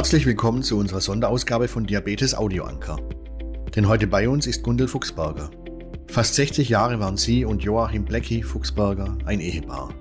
[0.00, 2.96] Herzlich willkommen zu unserer Sonderausgabe von Diabetes Audio Anker.
[3.76, 5.50] Denn heute bei uns ist Gundel Fuchsberger.
[6.06, 9.92] Fast 60 Jahre waren sie und Joachim Blecki Fuchsberger ein Ehepaar.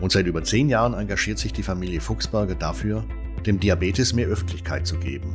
[0.00, 3.04] Und seit über zehn Jahren engagiert sich die Familie Fuchsberger dafür,
[3.44, 5.34] dem Diabetes mehr Öffentlichkeit zu geben.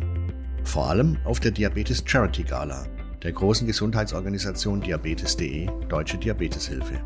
[0.63, 2.87] Vor allem auf der Diabetes Charity Gala,
[3.21, 7.03] der großen Gesundheitsorganisation Diabetes.de Deutsche Diabeteshilfe.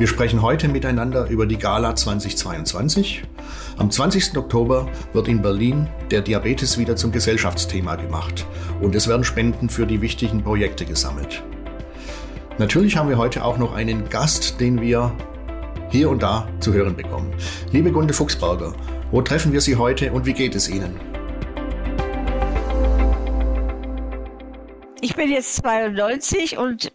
[0.00, 3.22] Wir sprechen heute miteinander über die Gala 2022.
[3.76, 4.34] Am 20.
[4.38, 8.46] Oktober wird in Berlin der Diabetes wieder zum Gesellschaftsthema gemacht
[8.80, 11.42] und es werden Spenden für die wichtigen Projekte gesammelt.
[12.56, 15.12] Natürlich haben wir heute auch noch einen Gast, den wir
[15.90, 17.34] hier und da zu hören bekommen.
[17.70, 18.72] Liebe Gunde Fuchsberger,
[19.10, 20.98] wo treffen wir Sie heute und wie geht es Ihnen?
[25.02, 26.92] Ich bin jetzt 92 und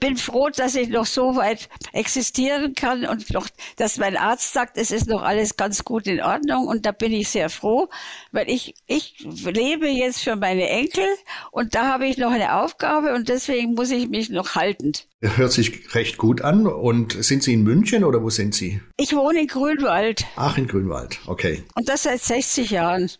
[0.00, 4.76] bin froh, dass ich noch so weit existieren kann und noch, dass mein Arzt sagt,
[4.76, 7.88] es ist noch alles ganz gut in Ordnung und da bin ich sehr froh,
[8.30, 11.04] weil ich, ich lebe jetzt für meine Enkel
[11.50, 14.92] und da habe ich noch eine Aufgabe und deswegen muss ich mich noch halten.
[15.20, 16.68] Hört sich recht gut an.
[16.68, 18.80] Und sind Sie in München oder wo sind Sie?
[18.96, 20.24] Ich wohne in Grünwald.
[20.36, 21.64] Ach, in Grünwald, okay.
[21.74, 23.10] Und das seit 60 Jahren.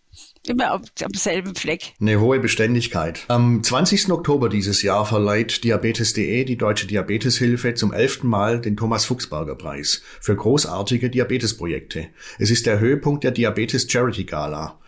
[0.48, 1.92] Immer am, am selben Fleck.
[2.00, 3.24] Eine hohe Beständigkeit.
[3.28, 4.10] Am 20.
[4.10, 10.02] Oktober dieses Jahr verleiht Diabetes.de die Deutsche Diabeteshilfe zum elften Mal den Thomas Fuchsberger Preis
[10.20, 12.06] für großartige Diabetesprojekte.
[12.38, 14.78] Es ist der Höhepunkt der Diabetes Charity Gala.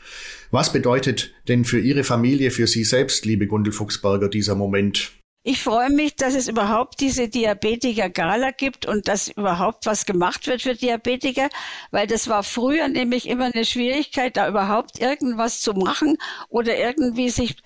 [0.51, 5.13] Was bedeutet denn für Ihre Familie, für Sie selbst, liebe Gundel Fuchsberger, dieser Moment?
[5.43, 10.61] Ich freue mich, dass es überhaupt diese Diabetiker-Gala gibt und dass überhaupt was gemacht wird
[10.61, 11.49] für Diabetiker,
[11.91, 16.19] weil das war früher nämlich immer eine Schwierigkeit, da überhaupt irgendwas zu machen
[16.51, 17.57] oder irgendwie sich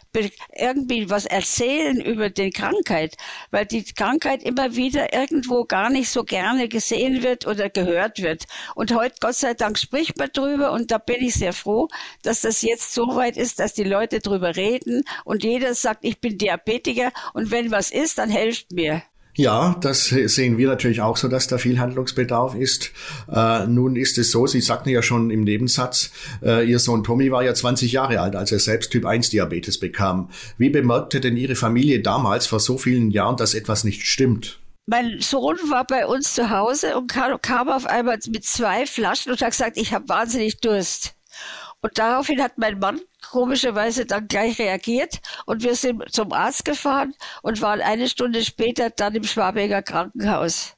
[0.54, 3.16] irgendwie was erzählen über die Krankheit,
[3.50, 8.44] weil die Krankheit immer wieder irgendwo gar nicht so gerne gesehen wird oder gehört wird.
[8.76, 11.88] Und heute, Gott sei Dank, spricht man drüber und da bin ich sehr froh,
[12.22, 16.20] dass das jetzt so weit ist, dass die Leute drüber reden und jeder sagt, ich
[16.20, 19.02] bin Diabetiker und wenn was ist, dann helft mir.
[19.36, 22.92] Ja, das sehen wir natürlich auch so, dass da viel Handlungsbedarf ist.
[23.28, 27.32] Äh, nun ist es so, Sie sagten ja schon im Nebensatz, äh, Ihr Sohn Tommy
[27.32, 30.30] war ja 20 Jahre alt, als er selbst Typ 1 Diabetes bekam.
[30.56, 34.60] Wie bemerkte denn Ihre Familie damals vor so vielen Jahren, dass etwas nicht stimmt?
[34.86, 39.32] Mein Sohn war bei uns zu Hause und kam, kam auf einmal mit zwei Flaschen
[39.32, 41.14] und hat gesagt, ich habe wahnsinnig Durst.
[41.80, 43.00] Und daraufhin hat mein Mann
[43.34, 48.90] komischerweise dann gleich reagiert und wir sind zum Arzt gefahren und waren eine Stunde später
[48.90, 50.76] dann im Schwabinger Krankenhaus.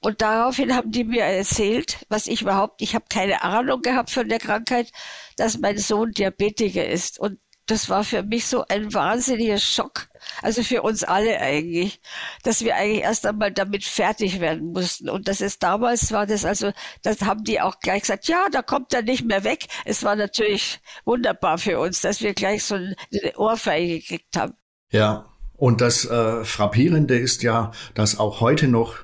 [0.00, 4.30] Und daraufhin haben die mir erzählt, was ich überhaupt, ich habe keine Ahnung gehabt von
[4.30, 4.90] der Krankheit,
[5.36, 7.20] dass mein Sohn Diabetiker ist.
[7.20, 10.08] Und das war für mich so ein wahnsinniger Schock,
[10.42, 12.00] also für uns alle eigentlich,
[12.42, 15.08] dass wir eigentlich erst einmal damit fertig werden mussten.
[15.08, 18.62] Und das ist damals war das also, das haben die auch gleich gesagt, ja, da
[18.62, 19.66] kommt er nicht mehr weg.
[19.84, 22.96] Es war natürlich wunderbar für uns, dass wir gleich so eine
[23.36, 24.54] Ohrfeige gekriegt haben.
[24.90, 25.26] Ja,
[25.56, 28.96] und das äh, Frappierende ist ja, dass auch heute noch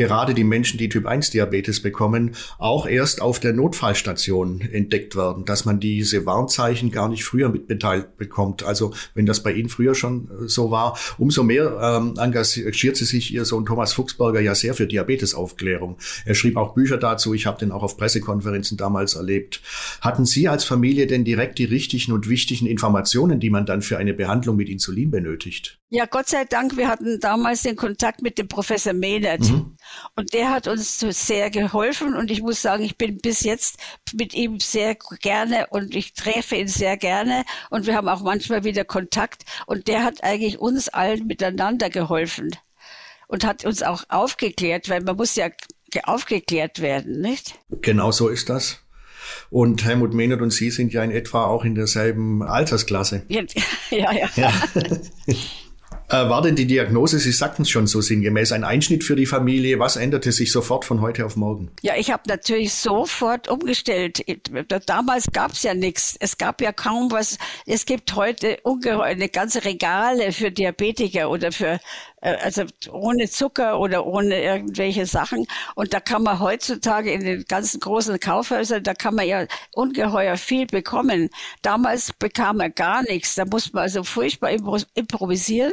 [0.00, 5.44] gerade die Menschen, die Typ 1 Diabetes bekommen, auch erst auf der Notfallstation entdeckt werden,
[5.44, 8.62] dass man diese Warnzeichen gar nicht früher mitbeteiligt bekommt.
[8.62, 13.04] Also wenn das bei Ihnen früher schon äh, so war, umso mehr ähm, engagiert sie
[13.04, 15.98] sich Ihr Sohn Thomas Fuchsberger ja sehr für Diabetesaufklärung.
[16.24, 19.60] Er schrieb auch Bücher dazu, ich habe den auch auf Pressekonferenzen damals erlebt.
[20.00, 23.98] Hatten Sie als Familie denn direkt die richtigen und wichtigen Informationen, die man dann für
[23.98, 25.78] eine Behandlung mit Insulin benötigt?
[25.92, 29.40] Ja, Gott sei Dank, wir hatten damals den Kontakt mit dem Professor Mehnert.
[29.40, 29.76] Mhm.
[30.16, 33.78] Und der hat uns sehr geholfen und ich muss sagen, ich bin bis jetzt
[34.12, 38.64] mit ihm sehr gerne und ich treffe ihn sehr gerne und wir haben auch manchmal
[38.64, 42.50] wieder Kontakt und der hat eigentlich uns allen miteinander geholfen
[43.26, 45.48] und hat uns auch aufgeklärt, weil man muss ja
[46.04, 47.58] aufgeklärt werden, nicht?
[47.70, 48.80] Genau so ist das.
[49.50, 53.22] Und Helmut Mehnert und Sie sind ja in etwa auch in derselben Altersklasse.
[53.28, 54.12] Ja, ja.
[54.12, 54.30] ja.
[54.36, 54.52] ja.
[56.10, 59.26] Äh, war denn die Diagnose, Sie sagten es schon so sinngemäß, ein Einschnitt für die
[59.26, 59.78] Familie?
[59.78, 61.70] Was änderte sich sofort von heute auf morgen?
[61.82, 64.24] Ja, ich habe natürlich sofort umgestellt.
[64.86, 66.16] Damals gab es ja nichts.
[66.18, 67.38] Es gab ja kaum was.
[67.64, 71.78] Es gibt heute ungeheuer eine ganze Regale für Diabetiker oder für
[72.20, 75.46] also ohne Zucker oder ohne irgendwelche Sachen.
[75.74, 80.36] Und da kann man heutzutage in den ganzen großen Kaufhäusern, da kann man ja ungeheuer
[80.36, 81.30] viel bekommen.
[81.62, 83.34] Damals bekam man gar nichts.
[83.34, 84.50] Da muss man also furchtbar
[84.94, 85.72] improvisieren.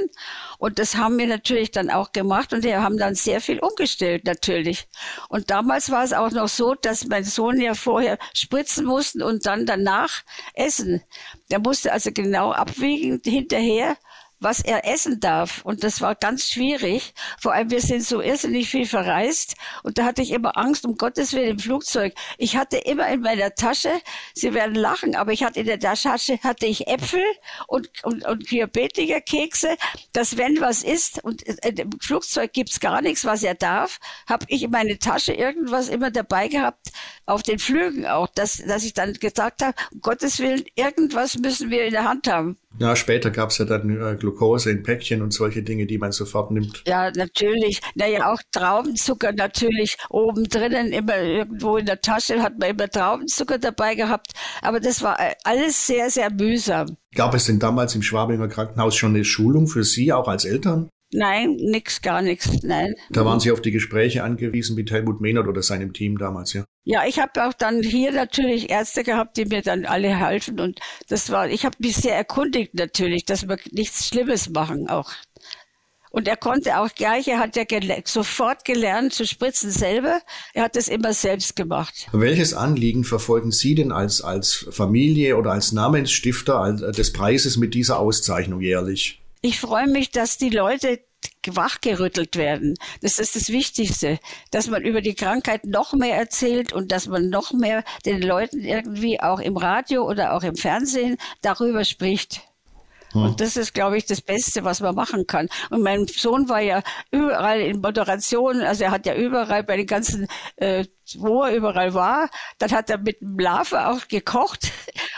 [0.57, 4.25] Und das haben wir natürlich dann auch gemacht und wir haben dann sehr viel umgestellt
[4.25, 4.87] natürlich.
[5.29, 9.45] Und damals war es auch noch so, dass mein Sohn ja vorher spritzen musste und
[9.45, 10.23] dann danach
[10.53, 11.03] essen.
[11.51, 13.97] Der musste also genau abwiegen hinterher
[14.39, 15.61] was er essen darf.
[15.63, 17.13] Und das war ganz schwierig.
[17.39, 19.55] Vor allem, wir sind so irrsinnig viel verreist.
[19.83, 22.13] Und da hatte ich immer Angst, um Gottes Willen im Flugzeug.
[22.37, 23.91] Ich hatte immer in meiner Tasche,
[24.33, 26.11] Sie werden lachen, aber ich hatte in der Tasche
[26.43, 27.23] hatte ich Äpfel
[27.67, 29.75] und, und, und Diabetikerkekse,
[30.13, 34.63] dass wenn was ist und im Flugzeug gibt's gar nichts, was er darf, habe ich
[34.63, 36.91] in meine Tasche irgendwas immer dabei gehabt,
[37.25, 41.69] auf den Flügen auch, dass, dass ich dann gesagt habe, um Gottes Willen, irgendwas müssen
[41.69, 42.57] wir in der Hand haben.
[42.79, 46.51] Ja, später gab's ja dann äh, Glucose in Päckchen und solche Dinge, die man sofort
[46.51, 46.83] nimmt.
[46.85, 47.81] Ja, natürlich.
[47.95, 53.57] Naja, auch Traubenzucker natürlich oben drinnen, immer irgendwo in der Tasche hat man immer Traubenzucker
[53.57, 54.33] dabei gehabt.
[54.61, 56.97] Aber das war äh, alles sehr, sehr mühsam.
[57.15, 60.89] Gab es denn damals im Schwabinger Krankenhaus schon eine Schulung für Sie, auch als Eltern?
[61.13, 62.93] Nein, nix, gar nichts, nein.
[63.09, 66.65] Da waren Sie auf die Gespräche angewiesen mit Helmut Mehnert oder seinem Team damals, ja?
[66.83, 70.79] Ja, ich habe auch dann hier natürlich Ärzte gehabt, die mir dann alle halfen und
[71.07, 75.11] das war, ich habe mich sehr erkundigt natürlich, dass wir nichts Schlimmes machen auch.
[76.09, 80.21] Und er konnte auch gleich, er hat ja gel sofort gelernt zu spritzen selber.
[80.53, 82.07] Er hat das immer selbst gemacht.
[82.11, 87.99] Welches Anliegen verfolgen Sie denn als, als Familie oder als Namensstifter des Preises mit dieser
[87.99, 89.21] Auszeichnung jährlich?
[89.47, 90.99] Ich freue mich, dass die Leute
[91.45, 92.73] wachgerüttelt werden.
[93.01, 94.19] Das ist das Wichtigste,
[94.51, 98.59] dass man über die Krankheit noch mehr erzählt und dass man noch mehr den Leuten
[98.59, 102.41] irgendwie auch im Radio oder auch im Fernsehen darüber spricht.
[103.13, 103.23] Hm.
[103.23, 105.47] Und das ist, glaube ich, das Beste, was man machen kann.
[105.69, 109.87] Und mein Sohn war ja überall in Moderation, also er hat ja überall bei den
[109.87, 110.27] ganzen,
[110.57, 110.83] äh,
[111.15, 114.73] wo er überall war, dann hat er mit dem Lava auch gekocht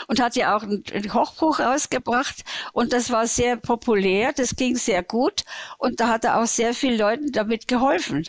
[0.09, 2.43] und hat ja auch ein, ein Kochbuch rausgebracht.
[2.73, 5.43] Und das war sehr populär, das ging sehr gut.
[5.77, 8.27] Und da hat er auch sehr vielen Leuten damit geholfen.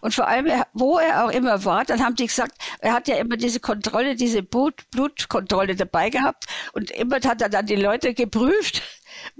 [0.00, 3.16] Und vor allem, wo er auch immer war, dann haben die gesagt, er hat ja
[3.16, 8.14] immer diese Kontrolle, diese Blut, Blutkontrolle dabei gehabt und immer hat er dann die Leute
[8.14, 8.82] geprüft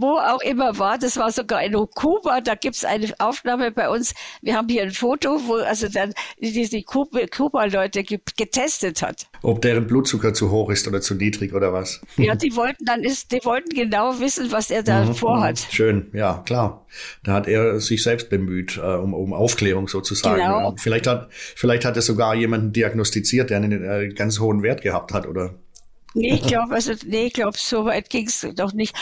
[0.01, 0.99] wo auch immer war.
[0.99, 2.41] Das war sogar in Kuba.
[2.41, 4.15] Da gibt's eine Aufnahme bei uns.
[4.43, 9.27] Wir haben hier ein Foto, wo also dann diese Kuba-Leute getestet hat.
[9.43, 12.01] Ob deren Blutzucker zu hoch ist oder zu niedrig oder was?
[12.17, 15.67] Ja, die wollten dann ist, die wollten genau wissen, was er da mhm, vorhat.
[15.69, 15.73] Mhm.
[15.75, 16.87] Schön, ja, klar.
[17.23, 20.37] Da hat er sich selbst bemüht, äh, um, um Aufklärung sozusagen.
[20.37, 20.71] Genau.
[20.71, 20.75] Ja.
[20.77, 25.13] Vielleicht hat, vielleicht hat er sogar jemanden diagnostiziert, der einen äh, ganz hohen Wert gehabt
[25.13, 25.55] hat, oder?
[26.15, 28.97] Nee, ich glaube, also, nee, ich glaube, so weit ging's doch nicht.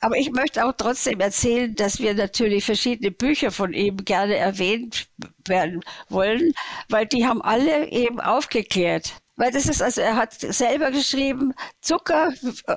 [0.00, 5.08] Aber ich möchte auch trotzdem erzählen, dass wir natürlich verschiedene Bücher von ihm gerne erwähnt
[5.46, 6.54] werden wollen,
[6.88, 9.14] weil die haben alle eben aufgeklärt.
[9.36, 12.32] Weil das ist, also er hat selber geschrieben, Zucker,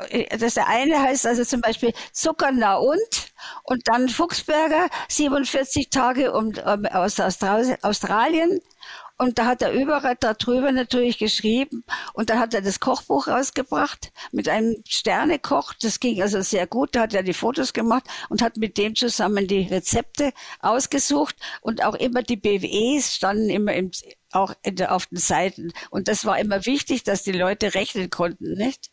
[0.09, 3.33] äh, das der eine heißt also zum Beispiel Zucker na und
[3.63, 8.61] und dann Fuchsberger, 47 Tage um, um, aus Australien
[9.17, 11.83] und da hat er überall darüber natürlich geschrieben.
[12.13, 15.73] Und dann hat er das Kochbuch rausgebracht mit einem Sternekoch.
[15.73, 16.95] Das ging also sehr gut.
[16.95, 21.35] Da hat er die Fotos gemacht und hat mit dem zusammen die Rezepte ausgesucht.
[21.61, 23.91] Und auch immer die BWEs standen immer im,
[24.31, 25.71] auch der, auf den Seiten.
[25.91, 28.89] Und das war immer wichtig, dass die Leute rechnen konnten, nicht?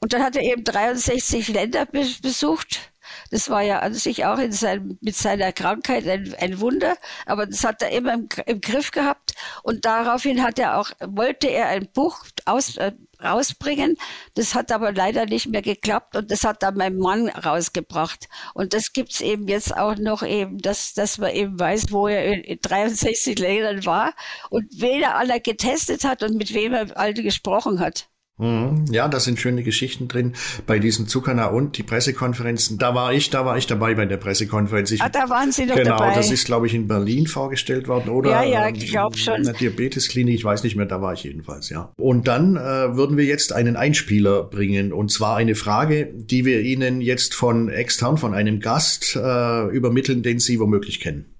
[0.00, 2.92] Und dann hat er eben 63 Länder besucht
[3.30, 7.46] das war ja an sich auch in seinem, mit seiner Krankheit ein, ein Wunder, aber
[7.46, 11.68] das hat er immer im, im, Griff gehabt und daraufhin hat er auch, wollte er
[11.68, 12.92] ein Buch aus, äh,
[13.22, 13.96] rausbringen.
[14.34, 18.28] Das hat aber leider nicht mehr geklappt und das hat dann mein Mann rausgebracht.
[18.54, 22.44] Und das gibt's eben jetzt auch noch eben, dass, dass man eben weiß, wo er
[22.44, 24.14] in 63 Ländern war
[24.50, 28.08] und wen er alle getestet hat und mit wem er alle gesprochen hat.
[28.38, 28.84] Mhm.
[28.90, 30.34] Ja, da sind schöne Geschichten drin.
[30.66, 34.18] Bei diesem Zuckerner und die Pressekonferenzen, da war ich, da war ich dabei bei der
[34.18, 34.90] Pressekonferenz.
[34.90, 36.08] Ich, ah, da waren Sie doch genau, dabei.
[36.10, 38.30] Genau, das ist, glaube ich, in Berlin vorgestellt worden, oder?
[38.30, 39.36] Ja, ja, ich glaube schon.
[39.36, 41.92] In der Diabetesklinik, ich weiß nicht mehr, da war ich jedenfalls, ja.
[41.96, 42.60] Und dann äh,
[42.96, 47.70] würden wir jetzt einen Einspieler bringen, und zwar eine Frage, die wir Ihnen jetzt von
[47.70, 51.34] extern, von einem Gast äh, übermitteln, den Sie womöglich kennen.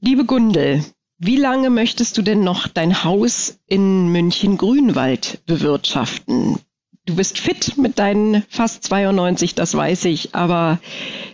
[0.00, 0.84] Liebe Gundel,
[1.24, 6.58] wie lange möchtest du denn noch dein Haus in München-Grünwald bewirtschaften?
[7.06, 10.80] Du bist fit mit deinen fast 92, das weiß ich, aber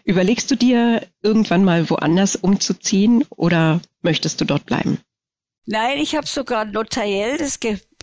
[0.04, 4.99] überlegst du dir irgendwann mal woanders umzuziehen oder möchtest du dort bleiben?
[5.64, 7.59] Nein, ich habe sogar notariell das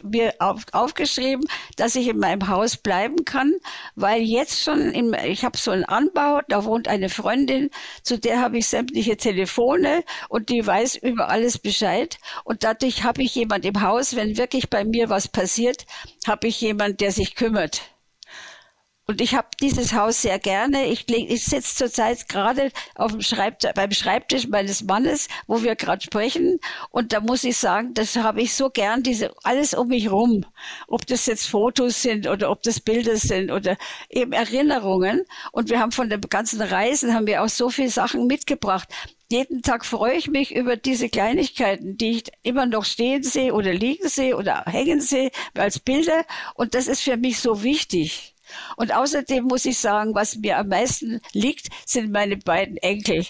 [0.05, 1.45] mir auf, aufgeschrieben,
[1.77, 3.53] dass ich in meinem Haus bleiben kann,
[3.95, 7.69] weil jetzt schon, in, ich habe so einen Anbau, da wohnt eine Freundin,
[8.03, 12.17] zu der habe ich sämtliche Telefone und die weiß über alles Bescheid.
[12.43, 15.85] Und dadurch habe ich jemand im Haus, wenn wirklich bei mir was passiert,
[16.27, 17.94] habe ich jemand, der sich kümmert.
[19.07, 20.88] Und ich habe dieses Haus sehr gerne.
[20.88, 26.01] Ich, ich sitze zurzeit gerade auf dem Schreibtisch, beim Schreibtisch meines Mannes, wo wir gerade
[26.01, 26.59] sprechen.
[26.89, 30.43] Und da muss ich sagen, das habe ich so gern, diese alles um mich rum.
[30.88, 33.77] Ob das jetzt Fotos sind oder ob das Bilder sind oder
[34.09, 35.24] eben Erinnerungen.
[35.51, 38.89] Und wir haben von den ganzen Reisen haben wir auch so viele Sachen mitgebracht
[39.31, 43.74] jeden Tag freue ich mich über diese Kleinigkeiten, die ich immer noch stehen sehe oder
[43.74, 46.25] liegen sehe oder hängen sehe als Bilder.
[46.53, 48.34] Und das ist für mich so wichtig.
[48.77, 53.25] Und außerdem muss ich sagen, was mir am meisten liegt, sind meine beiden Enkel.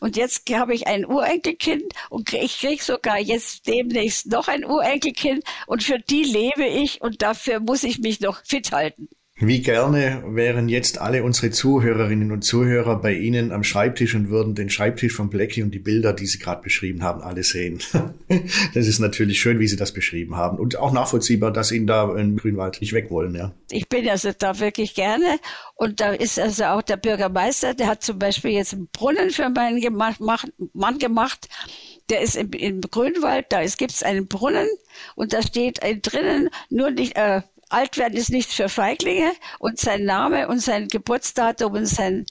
[0.00, 5.44] Und jetzt habe ich ein Urenkelkind und ich kriege sogar jetzt demnächst noch ein Urenkelkind
[5.66, 9.08] und für die lebe ich und dafür muss ich mich noch fit halten.
[9.36, 14.54] Wie gerne wären jetzt alle unsere Zuhörerinnen und Zuhörer bei Ihnen am Schreibtisch und würden
[14.54, 17.80] den Schreibtisch von Blackie und die Bilder, die Sie gerade beschrieben haben, alle sehen.
[18.74, 22.14] das ist natürlich schön, wie Sie das beschrieben haben und auch nachvollziehbar, dass Ihnen da
[22.16, 23.34] im Grünwald nicht weg wollen.
[23.34, 23.50] Ja.
[23.72, 25.40] Ich bin also da wirklich gerne
[25.74, 29.50] und da ist also auch der Bürgermeister, der hat zum Beispiel jetzt einen Brunnen für
[29.50, 29.82] meinen
[30.74, 31.48] Mann gemacht.
[32.08, 34.68] Der ist im, im Grünwald, da gibt es einen Brunnen
[35.16, 37.40] und da steht drinnen nur nicht äh,
[37.74, 42.26] alt werden ist nichts für Feiglinge und sein Name und sein Geburtsdatum und sein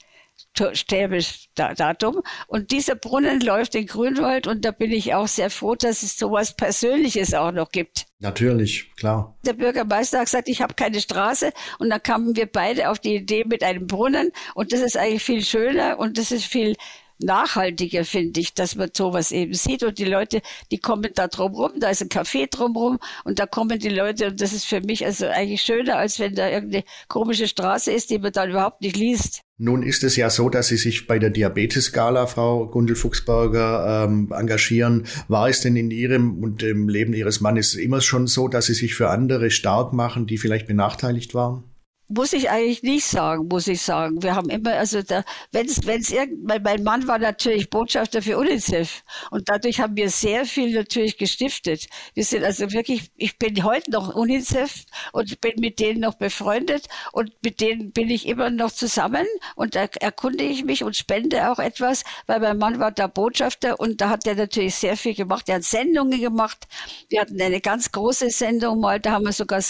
[0.73, 2.21] Sterbedatum.
[2.47, 6.17] Und dieser Brunnen läuft in Grünwald und da bin ich auch sehr froh, dass es
[6.17, 8.05] sowas Persönliches auch noch gibt.
[8.19, 9.35] Natürlich, klar.
[9.45, 13.15] Der Bürgermeister hat gesagt, ich habe keine Straße und dann kamen wir beide auf die
[13.15, 16.75] Idee mit einem Brunnen und das ist eigentlich viel schöner und das ist viel
[17.19, 19.83] nachhaltiger, finde ich, dass man sowas eben sieht.
[19.83, 20.41] Und die Leute,
[20.71, 24.27] die kommen da drum rum, da ist ein Café drumrum und da kommen die Leute
[24.27, 28.09] und das ist für mich also eigentlich schöner, als wenn da irgendeine komische Straße ist,
[28.09, 29.41] die man dann überhaupt nicht liest.
[29.59, 35.05] Nun ist es ja so, dass Sie sich bei der Diabetes-Gala, Frau Gundel-Fuchsberger, ähm, engagieren.
[35.27, 38.73] War es denn in Ihrem und im Leben Ihres Mannes immer schon so, dass Sie
[38.73, 41.63] sich für andere stark machen, die vielleicht benachteiligt waren?
[42.07, 44.21] Muss ich eigentlich nicht sagen, muss ich sagen.
[44.21, 48.21] Wir haben immer, also da, wenn es, wenn es irgendwann, mein Mann war natürlich Botschafter
[48.21, 51.87] für UNICEF und dadurch haben wir sehr viel natürlich gestiftet.
[52.13, 54.83] Wir sind also wirklich, ich bin heute noch UNICEF
[55.13, 59.75] und bin mit denen noch befreundet und mit denen bin ich immer noch zusammen und
[59.75, 64.01] da erkunde ich mich und spende auch etwas, weil mein Mann war da Botschafter und
[64.01, 65.47] da hat er natürlich sehr viel gemacht.
[65.47, 66.67] Er hat Sendungen gemacht.
[67.09, 69.61] Wir hatten eine ganz große Sendung mal, da haben wir sogar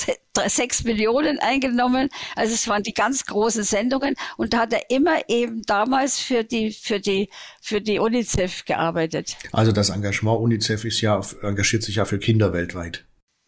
[0.47, 2.09] sechs Millionen eingenommen.
[2.35, 6.43] Also es waren die ganz großen Sendungen und da hat er immer eben damals für
[6.43, 7.29] die, für die,
[7.61, 9.37] für die UNICEF gearbeitet.
[9.51, 13.05] Also das Engagement UNICEF ist ja, engagiert sich ja für Kinder weltweit.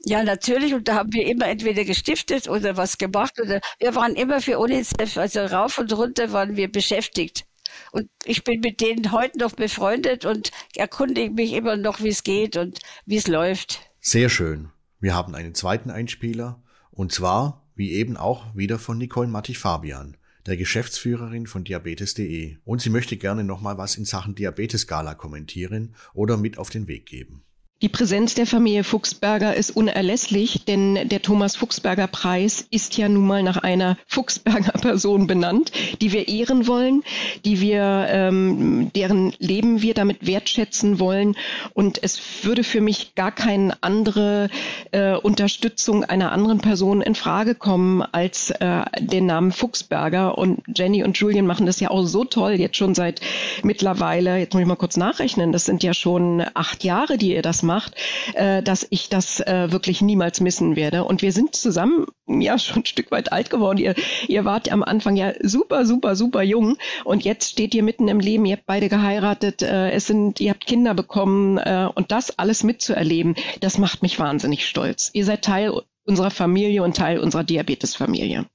[0.07, 0.75] Ja, natürlich.
[0.75, 3.39] Und da haben wir immer entweder gestiftet oder was gemacht.
[3.41, 7.45] Oder wir waren immer für UNICEF, also rauf und runter waren wir beschäftigt.
[7.91, 12.23] Und ich bin mit denen heute noch befreundet und erkundige mich immer noch, wie es
[12.23, 13.79] geht und wie es läuft.
[13.99, 14.69] Sehr schön.
[14.99, 16.61] Wir haben einen zweiten Einspieler
[16.95, 22.57] und zwar, wie eben auch, wieder von Nicole Mattich-Fabian, der Geschäftsführerin von Diabetes.de.
[22.63, 27.05] Und sie möchte gerne nochmal was in Sachen Diabetes-Gala kommentieren oder mit auf den Weg
[27.05, 27.43] geben.
[27.81, 33.27] Die Präsenz der Familie Fuchsberger ist unerlässlich, denn der Thomas Fuchsberger Preis ist ja nun
[33.27, 37.03] mal nach einer Fuchsberger Person benannt, die wir ehren wollen,
[37.43, 41.35] die wir, ähm, deren Leben wir damit wertschätzen wollen.
[41.73, 44.49] Und es würde für mich gar keine andere
[44.91, 50.37] äh, Unterstützung einer anderen Person in Frage kommen als äh, den Namen Fuchsberger.
[50.37, 53.19] Und Jenny und Julian machen das ja auch so toll, jetzt schon seit
[53.63, 57.41] mittlerweile, jetzt muss ich mal kurz nachrechnen, das sind ja schon acht Jahre, die ihr
[57.41, 57.95] das macht,
[58.33, 61.03] äh, dass ich das äh, wirklich niemals missen werde.
[61.03, 63.77] Und wir sind zusammen ja schon ein Stück weit alt geworden.
[63.77, 63.95] Ihr,
[64.27, 68.19] ihr wart am Anfang ja super, super, super jung und jetzt steht ihr mitten im
[68.19, 68.45] Leben.
[68.45, 72.63] Ihr habt beide geheiratet, äh, es sind, ihr habt Kinder bekommen äh, und das alles
[72.63, 75.09] mitzuerleben, das macht mich wahnsinnig stolz.
[75.13, 78.45] Ihr seid Teil unserer Familie und Teil unserer Diabetesfamilie.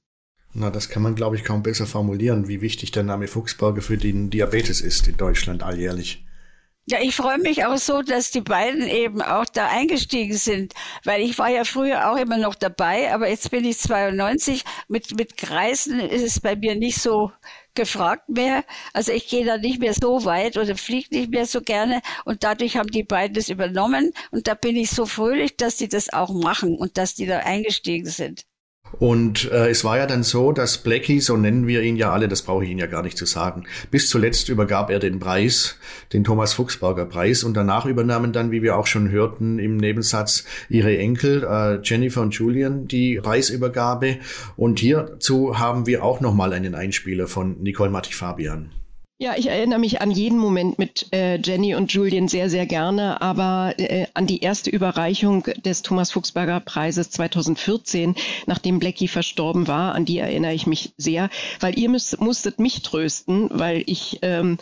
[0.53, 3.97] Na, das kann man, glaube ich, kaum besser formulieren, wie wichtig der Name Fuchsberger für
[3.97, 6.25] den Diabetes ist in Deutschland alljährlich.
[6.87, 10.73] Ja, ich freue mich auch so, dass die beiden eben auch da eingestiegen sind,
[11.05, 14.63] weil ich war ja früher auch immer noch dabei, aber jetzt bin ich 92.
[14.87, 17.31] Mit, mit Kreisen ist es bei mir nicht so
[17.75, 18.65] gefragt mehr.
[18.93, 22.43] Also ich gehe da nicht mehr so weit oder fliege nicht mehr so gerne und
[22.43, 26.11] dadurch haben die beiden das übernommen und da bin ich so fröhlich, dass die das
[26.11, 28.43] auch machen und dass die da eingestiegen sind.
[28.99, 32.27] Und äh, es war ja dann so, dass Blackie, so nennen wir ihn ja alle,
[32.27, 35.77] das brauche ich Ihnen ja gar nicht zu sagen, bis zuletzt übergab er den Preis,
[36.13, 40.45] den Thomas Fuchsberger Preis, und danach übernahmen dann, wie wir auch schon hörten im Nebensatz,
[40.69, 44.17] ihre Enkel äh, Jennifer und Julian die Preisübergabe.
[44.55, 48.80] Und hierzu haben wir auch nochmal einen Einspieler von Nicole Mattich-Fabian.
[49.21, 53.21] Ja, ich erinnere mich an jeden Moment mit äh, Jenny und Julian sehr, sehr gerne,
[53.21, 58.15] aber äh, an die erste Überreichung des Thomas Fuchsberger Preises 2014,
[58.47, 62.81] nachdem Blackie verstorben war, an die erinnere ich mich sehr, weil ihr müsst, musstet mich
[62.81, 64.57] trösten, weil ich, ähm,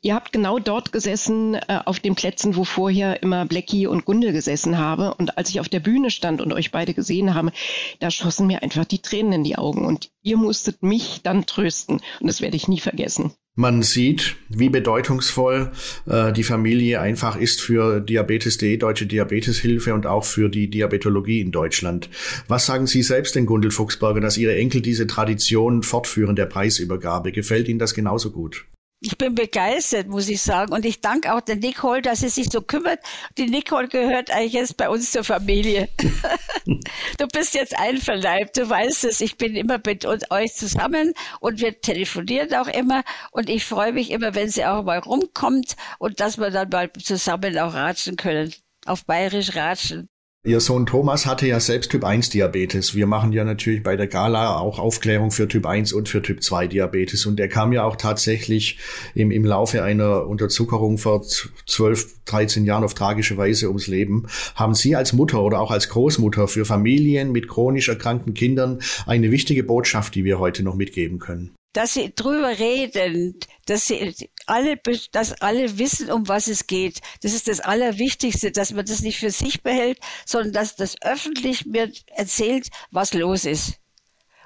[0.00, 4.32] ihr habt genau dort gesessen, äh, auf den Plätzen, wo vorher immer Blackie und Gundel
[4.32, 5.12] gesessen habe.
[5.16, 7.52] Und als ich auf der Bühne stand und euch beide gesehen habe,
[7.98, 12.00] da schossen mir einfach die Tränen in die Augen und ihr musstet mich dann trösten.
[12.20, 13.34] Und das werde ich nie vergessen.
[13.60, 15.72] Man sieht, wie bedeutungsvoll
[16.06, 21.50] äh, die Familie einfach ist für Diabetes.de, Deutsche Diabeteshilfe und auch für die Diabetologie in
[21.50, 22.08] Deutschland.
[22.46, 27.32] Was sagen Sie selbst denn, Gundel Fuchsberger, dass Ihre Enkel diese Tradition fortführen der Preisübergabe?
[27.32, 28.64] Gefällt Ihnen das genauso gut?
[29.00, 30.72] Ich bin begeistert, muss ich sagen.
[30.72, 32.98] Und ich danke auch der Nicole, dass sie sich so kümmert.
[33.36, 35.88] Die Nicole gehört eigentlich jetzt bei uns zur Familie.
[36.66, 39.20] du bist jetzt einverleibt, du weißt es.
[39.20, 43.04] Ich bin immer mit euch zusammen und wir telefonieren auch immer.
[43.30, 46.92] Und ich freue mich immer, wenn sie auch mal rumkommt und dass wir dann mal
[46.92, 48.52] zusammen auch ratschen können.
[48.84, 50.08] Auf Bayerisch ratschen.
[50.44, 52.94] Ihr Sohn Thomas hatte ja selbst Typ 1 Diabetes.
[52.94, 56.44] Wir machen ja natürlich bei der Gala auch Aufklärung für Typ 1 und für Typ
[56.44, 57.26] 2 Diabetes.
[57.26, 58.78] Und er kam ja auch tatsächlich
[59.16, 64.28] im, im Laufe einer Unterzuckerung vor 12, 13 Jahren auf tragische Weise ums Leben.
[64.54, 69.32] Haben Sie als Mutter oder auch als Großmutter für Familien mit chronisch erkrankten Kindern eine
[69.32, 71.54] wichtige Botschaft, die wir heute noch mitgeben können?
[71.74, 74.14] dass sie drüber reden, dass sie
[74.48, 74.80] alle,
[75.12, 77.00] dass alle wissen, um was es geht.
[77.22, 81.66] Das ist das Allerwichtigste, dass man das nicht für sich behält, sondern dass das öffentlich
[81.66, 83.74] mir erzählt, was los ist.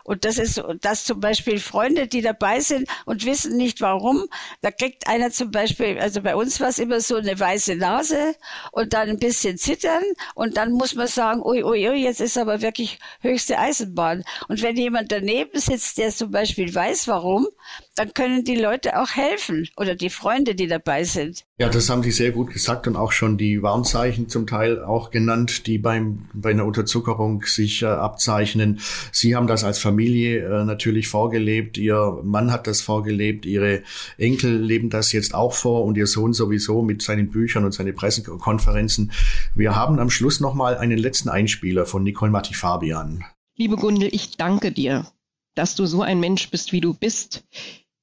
[0.05, 4.27] Und das ist, dass zum Beispiel Freunde, die dabei sind und wissen nicht warum,
[4.61, 8.35] da kriegt einer zum Beispiel, also bei uns war es immer so eine weiße Nase
[8.73, 10.03] und dann ein bisschen zittern
[10.35, 14.25] und dann muss man sagen, ui, ui, ui, jetzt ist aber wirklich höchste Eisenbahn.
[14.49, 17.47] Und wenn jemand daneben sitzt, der zum Beispiel weiß warum,
[17.95, 21.45] dann können die Leute auch helfen oder die Freunde, die dabei sind.
[21.63, 25.13] Ja, das haben Sie sehr gut gesagt und auch schon die Warnzeichen zum Teil auch
[25.13, 28.81] genannt, die beim, bei einer Unterzuckerung sich äh, abzeichnen.
[29.13, 31.79] Sie haben das als Familie äh, natürlich vorgelebt.
[31.79, 33.47] Ihr Mann hat das vorgelebt.
[33.47, 33.85] Ihre
[34.19, 37.95] Enkel leben das jetzt auch vor und Ihr Sohn sowieso mit seinen Büchern und seinen
[37.95, 39.13] Pressekonferenzen.
[39.55, 43.23] Wir haben am Schluss nochmal einen letzten Einspieler von Nicole Matti-Fabian.
[43.57, 45.07] Liebe Gundel, ich danke dir,
[45.55, 47.45] dass du so ein Mensch bist, wie du bist.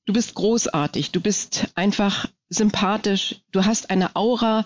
[0.10, 4.65] Du bist großartig, du bist einfach sympathisch, du hast eine Aura,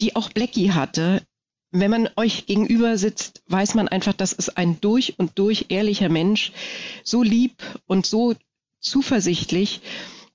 [0.00, 1.20] die auch Blackie hatte.
[1.72, 6.08] Wenn man euch gegenüber sitzt, weiß man einfach, das ist ein durch und durch ehrlicher
[6.08, 6.52] Mensch,
[7.02, 8.36] so lieb und so
[8.78, 9.80] zuversichtlich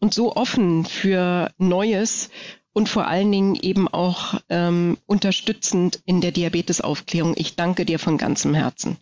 [0.01, 2.29] und so offen für Neues
[2.73, 7.35] und vor allen Dingen eben auch ähm, unterstützend in der Diabetesaufklärung.
[7.37, 8.97] Ich danke dir von ganzem Herzen.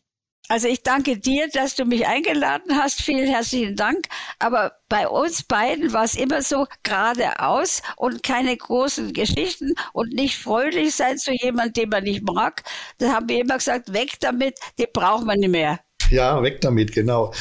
[0.47, 3.01] Also ich danke dir, dass du mich eingeladen hast.
[3.01, 4.07] Vielen herzlichen Dank.
[4.39, 10.37] Aber bei uns beiden war es immer so geradeaus und keine großen Geschichten und nicht
[10.37, 12.63] freundlich sein zu jemandem, den man nicht mag.
[12.97, 15.79] Da haben wir immer gesagt, weg damit, den braucht man nicht mehr.
[16.09, 17.33] Ja, weg damit, genau.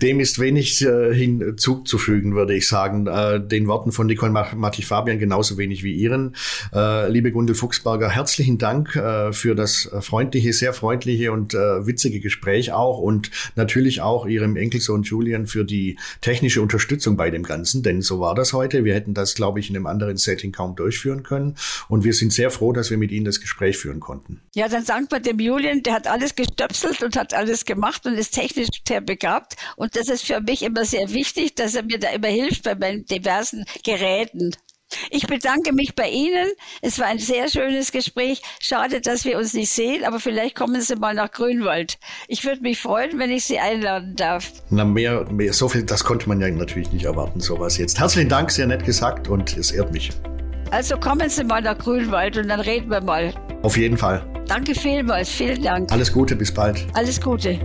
[0.00, 3.06] Dem ist wenig äh, hinzuzufügen, würde ich sagen.
[3.06, 6.36] Äh, den Worten von Nicole Matti Fabian genauso wenig wie Ihren.
[6.74, 12.20] Äh, liebe Gundel Fuchsberger, herzlichen Dank äh, für das freundliche, sehr freundliche und äh, witzige
[12.20, 17.82] Gespräch auch und natürlich auch Ihrem Enkelsohn Julian für die technische Unterstützung bei dem Ganzen,
[17.82, 18.84] denn so war das heute.
[18.84, 21.56] Wir hätten das, glaube ich, in einem anderen Setting kaum durchführen können
[21.88, 24.40] und wir sind sehr froh, dass wir mit Ihnen das Gespräch führen konnten.
[24.54, 28.14] Ja, dann danken wir dem Julian, der hat alles gestöpselt und hat alles gemacht und
[28.14, 31.98] ist technisch sehr begabt und das ist für mich immer sehr wichtig, dass er mir
[31.98, 34.52] da immer hilft bei meinen diversen Geräten.
[35.10, 36.48] Ich bedanke mich bei Ihnen.
[36.82, 38.42] Es war ein sehr schönes Gespräch.
[38.58, 41.98] Schade, dass wir uns nicht sehen, aber vielleicht kommen Sie mal nach Grünwald.
[42.28, 44.50] Ich würde mich freuen, wenn ich Sie einladen darf.
[44.70, 48.00] Na, mehr, mehr, so viel, das konnte man ja natürlich nicht erwarten, sowas jetzt.
[48.00, 50.10] Herzlichen Dank, sehr nett gesagt und es ehrt mich.
[50.70, 53.32] Also kommen Sie mal nach Grünwald und dann reden wir mal.
[53.62, 54.24] Auf jeden Fall.
[54.46, 55.92] Danke vielmals, vielen Dank.
[55.92, 56.86] Alles Gute, bis bald.
[56.94, 57.58] Alles Gute.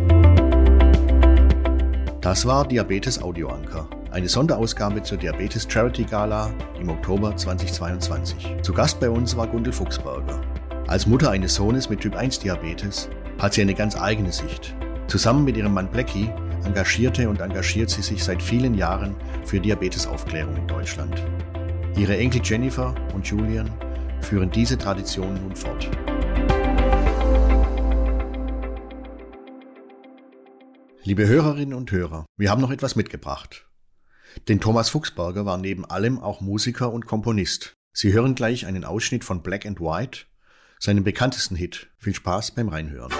[2.25, 8.63] Das war Diabetes Audio Anker, eine Sonderausgabe zur Diabetes Charity Gala im Oktober 2022.
[8.63, 10.41] Zu Gast bei uns war Gundel Fuchsberger.
[10.87, 14.75] Als Mutter eines Sohnes mit Typ 1 Diabetes hat sie eine ganz eigene Sicht.
[15.05, 16.31] Zusammen mit ihrem Mann Blackie
[16.63, 21.21] engagierte und engagiert sie sich seit vielen Jahren für Diabetesaufklärung in Deutschland.
[21.95, 23.69] Ihre Enkel Jennifer und Julian
[24.21, 25.91] führen diese Tradition nun fort.
[31.07, 33.67] Liebe Hörerinnen und Hörer, wir haben noch etwas mitgebracht.
[34.47, 37.75] Denn Thomas Fuchsberger war neben allem auch Musiker und Komponist.
[37.93, 40.21] Sie hören gleich einen Ausschnitt von Black and White,
[40.79, 41.91] seinem bekanntesten Hit.
[41.99, 43.13] Viel Spaß beim Reinhören.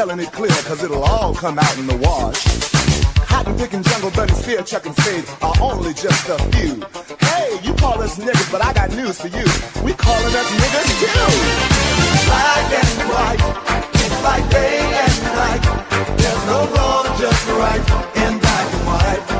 [0.00, 2.40] Telling it clear, cause it'll all come out in the wash.
[3.28, 6.80] Cotton picking, jungle bunny, spear chucking spades are only just a few.
[7.20, 9.44] Hey, you call us niggas, but I got news for you.
[9.84, 11.28] We calling us niggas too.
[12.24, 13.42] Black and white,
[13.92, 15.64] it's like day and night.
[16.16, 17.84] There's no wrong, just right
[18.24, 19.39] in black and white.